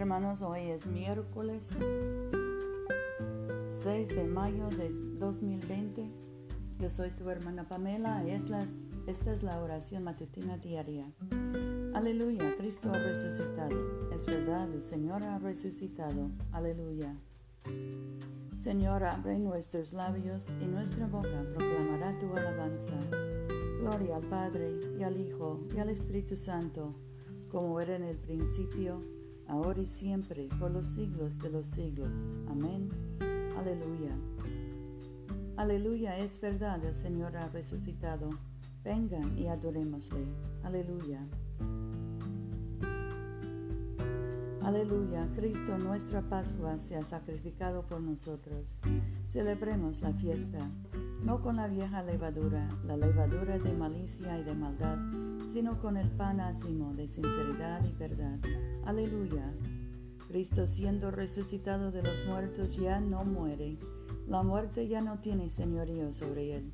[0.00, 1.68] Hermanos, hoy es miércoles
[3.82, 4.88] 6 de mayo de
[5.18, 6.10] 2020.
[6.78, 8.62] Yo soy tu hermana Pamela y esta
[9.30, 11.12] es la oración matutina diaria.
[11.92, 14.10] Aleluya, Cristo ha resucitado.
[14.10, 16.30] Es verdad, el Señor ha resucitado.
[16.50, 17.14] Aleluya.
[18.56, 22.98] Señor, abre nuestros labios y nuestra boca proclamará tu alabanza.
[23.80, 26.94] Gloria al Padre y al Hijo y al Espíritu Santo,
[27.50, 29.19] como era en el principio,
[29.50, 32.10] ahora y siempre, por los siglos de los siglos.
[32.48, 32.88] Amén.
[33.58, 34.16] Aleluya.
[35.56, 38.30] Aleluya, es verdad, el Señor ha resucitado.
[38.82, 40.24] Vengan y adorémosle.
[40.62, 41.26] Aleluya.
[44.62, 48.78] Aleluya, Cristo nuestra Pascua se ha sacrificado por nosotros.
[49.26, 50.70] Celebremos la fiesta,
[51.24, 54.98] no con la vieja levadura, la levadura de malicia y de maldad,
[55.46, 58.38] sino con el pan ácimo de sinceridad y verdad.
[58.84, 59.52] Aleluya.
[60.28, 63.76] Cristo siendo resucitado de los muertos ya no muere.
[64.28, 66.72] La muerte ya no tiene señorío sobre él.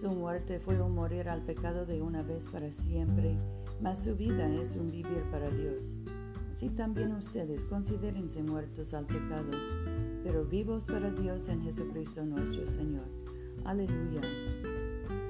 [0.00, 3.38] Su muerte fue un morir al pecado de una vez para siempre,
[3.82, 5.84] mas su vida es un vivir para Dios.
[6.54, 9.50] Si también ustedes considérense muertos al pecado,
[10.24, 13.25] pero vivos para Dios en Jesucristo nuestro Señor.
[13.64, 14.20] Aleluya.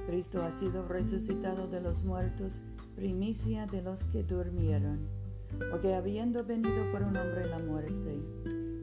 [0.05, 2.61] Cristo ha sido resucitado de los muertos,
[2.95, 4.99] primicia de los que durmieron,
[5.69, 8.19] porque habiendo venido por un hombre la muerte,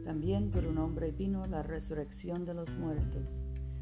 [0.04, 3.40] también por un hombre vino la resurrección de los muertos.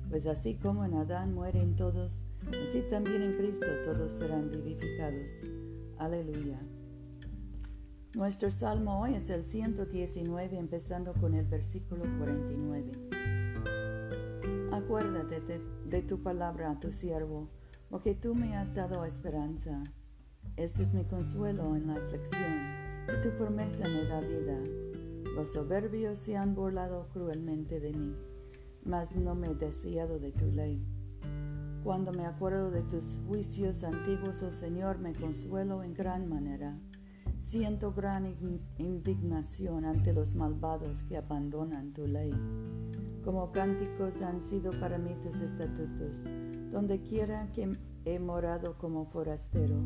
[0.08, 2.12] Pues así como en Adán mueren todos,
[2.62, 5.32] así también en Cristo todos serán vivificados.
[5.98, 6.60] Aleluya.
[8.14, 13.41] Nuestro salmo hoy es el 119, empezando con el versículo 49.
[14.72, 17.50] Acuérdate de, tu palabra a tu siervo,
[17.91, 19.83] porque tú me has dado esperanza.
[20.56, 22.72] Esto es mi consuelo en la aflicción,
[23.06, 24.59] y tu promesa me da vida.
[25.37, 28.16] Los soberbios se han burlado cruelmente de mí,
[28.82, 30.82] mas no me he desviado de tu ley.
[31.84, 36.78] Cuando me acuerdo de tus juicios antiguos, oh Señor, me consuelo en gran manera.
[37.41, 38.25] Siento gran
[38.78, 42.32] indignación ante los malvados que abandonan tu ley.
[43.25, 46.25] Como cánticos han sido para mí tus estatutos,
[46.72, 47.71] donde quiera que
[48.05, 49.77] he morado como forastero.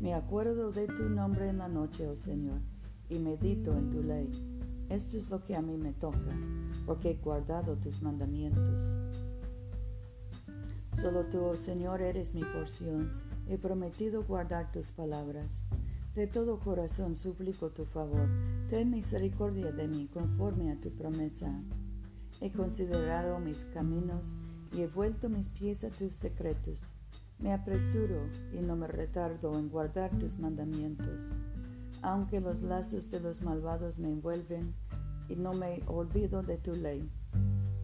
[0.00, 2.60] Me acuerdo de tu nombre en la noche, oh Señor,
[3.08, 4.28] y medito en tu ley.
[4.90, 6.36] Esto es lo que a mí me toca,
[6.84, 8.94] porque he guardado tus mandamientos.
[11.00, 13.10] Solo tú, oh Señor, eres mi porción.
[13.48, 15.62] He prometido guardar tus palabras.
[16.14, 18.28] De todo corazón suplico tu favor.
[18.68, 21.62] Ten misericordia de mí conforme a tu promesa.
[22.40, 24.34] He considerado mis caminos
[24.72, 26.80] y he vuelto mis pies a tus decretos.
[27.38, 31.20] Me apresuro y no me retardo en guardar tus mandamientos.
[32.02, 34.74] Aunque los lazos de los malvados me envuelven
[35.28, 37.10] y no me olvido de tu ley.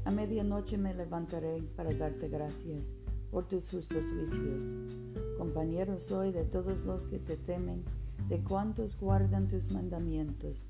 [0.04, 2.90] A medianoche me levantaré para darte gracias
[3.30, 4.96] por tus justos juicios.
[5.36, 7.84] Compañero soy de todos los que te temen
[8.28, 10.64] de cuantos guardan tus mandamientos.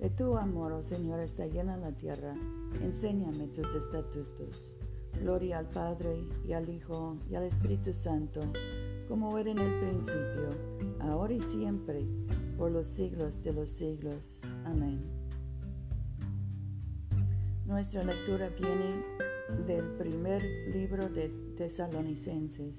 [0.00, 2.34] De tu amor, oh Señor, está llena la tierra.
[2.82, 4.72] Enséñame tus estatutos.
[5.20, 8.40] Gloria al Padre y al Hijo y al Espíritu Santo,
[9.08, 10.48] como era en el principio,
[11.00, 12.06] ahora y siempre,
[12.56, 14.40] por los siglos de los siglos.
[14.64, 15.02] Amén.
[17.66, 19.04] Nuestra lectura viene
[19.66, 20.42] del primer
[20.74, 21.28] libro de
[21.58, 22.74] Tesalonicenses.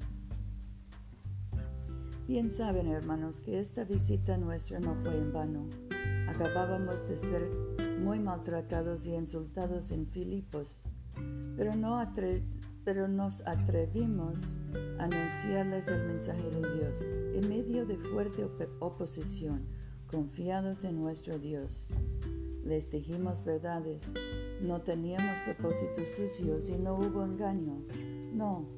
[2.27, 5.69] Bien saben, hermanos, que esta visita nuestra no fue en vano.
[6.33, 7.49] Acabábamos de ser
[7.99, 10.81] muy maltratados y insultados en Filipos,
[11.57, 12.01] pero, no
[12.85, 14.39] pero nos atrevimos
[14.97, 17.01] a anunciarles el mensaje de Dios
[17.35, 18.47] en medio de fuerte
[18.79, 19.67] oposición,
[20.07, 21.85] confiados en nuestro Dios.
[22.63, 24.01] Les dijimos verdades,
[24.61, 27.83] no teníamos propósitos sucios y no hubo engaño,
[28.33, 28.69] no,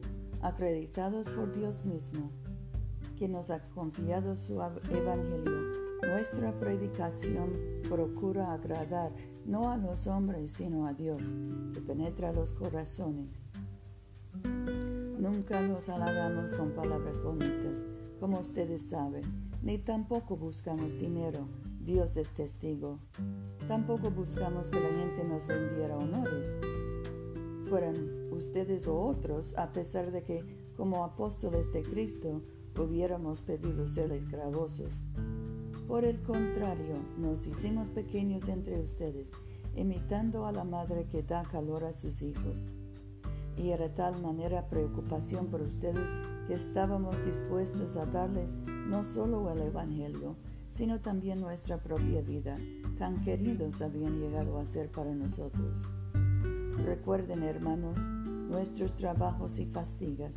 [0.42, 2.32] acreditados por Dios mismo
[3.16, 5.83] que nos ha confiado su evangelio.
[6.08, 7.52] Nuestra predicación
[7.90, 9.12] procura agradar
[9.46, 11.22] no a los hombres, sino a Dios,
[11.74, 13.52] que penetra los corazones.
[14.44, 17.86] Nunca los halagamos con palabras bonitas,
[18.20, 19.24] como ustedes saben,
[19.62, 21.48] ni tampoco buscamos dinero.
[21.80, 23.00] Dios es testigo.
[23.68, 26.56] Tampoco buscamos que la gente nos rendiera honores.
[27.70, 32.42] Fueran ustedes o otros, a pesar de que, como apóstoles de Cristo,
[32.78, 34.92] hubiéramos pedido ser esclavosos.
[35.88, 39.32] Por el contrario, nos hicimos pequeños entre ustedes,
[39.76, 42.66] imitando a la madre que da calor a sus hijos.
[43.58, 46.10] Y era tal manera preocupación por ustedes
[46.48, 48.56] que estábamos dispuestos a darles
[48.88, 50.36] no solo el Evangelio,
[50.70, 52.58] sino también nuestra propia vida,
[52.98, 55.80] tan queridos habían llegado a ser para nosotros.
[56.84, 60.36] Recuerden, hermanos, nuestros trabajos y fastigues.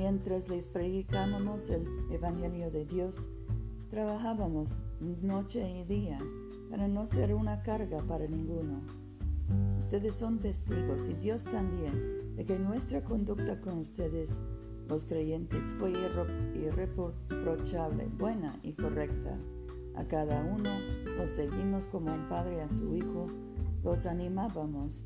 [0.00, 3.28] Mientras les predicábamos el Evangelio de Dios,
[3.90, 6.20] trabajábamos noche y día
[6.70, 8.80] para no ser una carga para ninguno.
[9.76, 14.40] Ustedes son testigos y Dios también de que nuestra conducta con ustedes,
[14.86, 19.36] los creyentes, fue irreprochable, buena y correcta.
[19.96, 20.70] A cada uno
[21.16, 23.26] los seguimos como un padre a su hijo,
[23.82, 25.04] los animábamos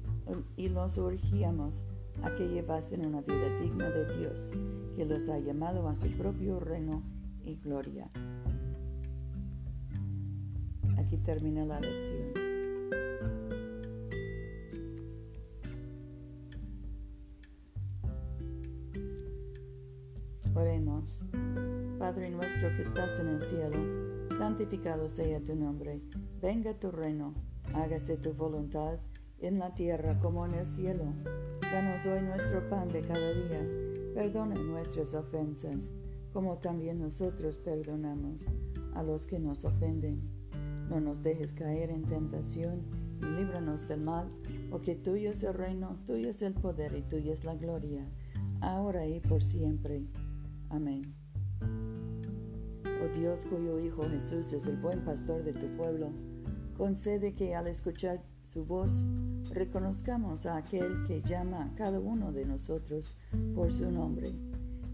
[0.58, 1.86] y los urgíamos
[2.22, 4.52] a que llevasen una vida digna de Dios,
[4.94, 7.02] que los ha llamado a su propio reino
[7.44, 8.10] y gloria.
[10.98, 12.32] Aquí termina la lección.
[20.54, 21.20] Oremos.
[21.98, 23.78] Padre nuestro que estás en el cielo,
[24.36, 26.00] santificado sea tu nombre.
[26.40, 27.34] Venga tu reino.
[27.74, 28.98] Hágase tu voluntad
[29.38, 31.04] en la tierra como en el cielo.
[31.60, 33.91] Danos hoy nuestro pan de cada día.
[34.14, 35.90] Perdona nuestras ofensas,
[36.32, 38.42] como también nosotros perdonamos
[38.94, 40.20] a los que nos ofenden.
[40.88, 42.82] No nos dejes caer en tentación
[43.20, 44.28] y líbranos del mal,
[44.70, 48.06] porque tuyo es el reino, tuyo es el poder y tuya es la gloria,
[48.60, 50.02] ahora y por siempre.
[50.68, 51.02] Amén.
[51.64, 56.10] Oh Dios, cuyo Hijo Jesús es el buen pastor de tu pueblo,
[56.76, 59.06] concede que al escuchar su voz
[59.50, 63.14] reconozcamos a aquel que llama a cada uno de nosotros
[63.54, 64.30] por su nombre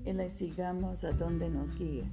[0.05, 2.05] y le sigamos a donde nos guíe.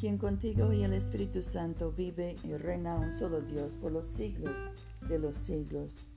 [0.00, 4.56] Quien contigo y el Espíritu Santo vive y reina un solo Dios por los siglos
[5.06, 6.08] de los siglos.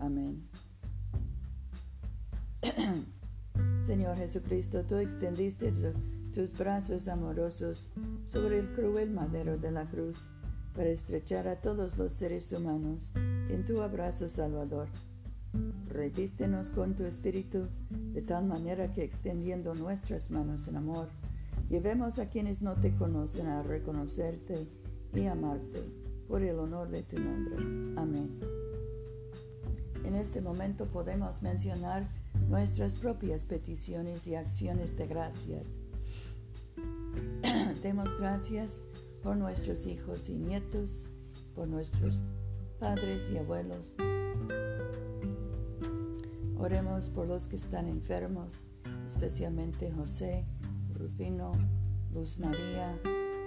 [0.00, 0.42] Amén.
[3.86, 5.72] Señor Jesucristo, tú extendiste
[6.34, 7.88] tus brazos amorosos
[8.26, 10.28] sobre el cruel madero de la cruz
[10.74, 14.88] para estrechar a todos los seres humanos en tu abrazo salvador.
[15.88, 21.08] Revístenos con tu espíritu de tal manera que extendiendo nuestras manos en amor,
[21.68, 24.66] llevemos a quienes no te conocen a reconocerte
[25.14, 25.82] y amarte
[26.28, 27.56] por el honor de tu nombre.
[28.00, 28.40] Amén.
[30.04, 32.08] En este momento podemos mencionar
[32.48, 35.76] nuestras propias peticiones y acciones de gracias.
[37.82, 38.82] Demos gracias
[39.22, 41.10] por nuestros hijos y nietos,
[41.54, 42.20] por nuestros
[42.78, 43.94] padres y abuelos.
[46.58, 48.66] Oremos por los que están enfermos,
[49.06, 50.44] especialmente José,
[50.92, 51.52] Rufino,
[52.12, 52.98] Luz María,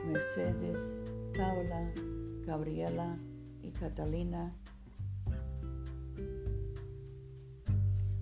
[0.08, 1.04] Mercedes,
[1.38, 1.92] Paula,
[2.46, 3.18] Gabriela
[3.62, 4.54] y Catalina.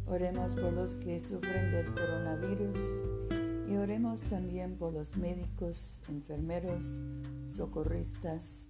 [0.06, 2.79] Oremos por los que sufren del coronavirus
[3.69, 7.01] y oremos también por los médicos, enfermeros,
[7.53, 8.69] socorristas,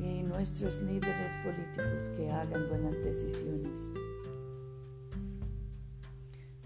[0.00, 3.78] y nuestros líderes políticos que hagan buenas decisiones.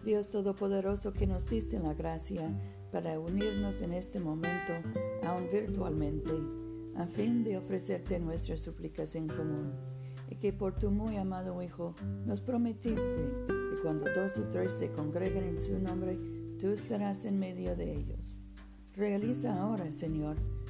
[0.04, 2.48] Dios Todopoderoso que nos diste la gracia
[2.92, 4.72] para unirnos en este momento,
[5.24, 6.32] aún virtualmente,
[6.96, 9.72] a fin de ofrecerte nuestras súplicas en común,
[10.30, 14.90] y que por tu muy amado Hijo nos prometiste que cuando dos o tres se
[14.92, 16.18] congreguen en su nombre,
[16.58, 18.38] tú estarás en medio de ellos.
[18.94, 20.36] Realiza ahora, Señor,